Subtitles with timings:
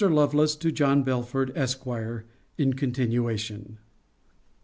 [0.09, 1.85] LOVELACE, TO JOHN BELFORD, ESQ.
[2.57, 3.77] [IN CONTINUATION.